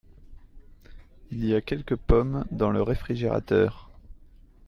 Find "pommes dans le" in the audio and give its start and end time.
1.95-2.81